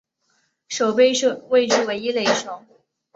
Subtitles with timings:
[0.67, 1.11] 守备
[1.49, 2.65] 位置为一垒手。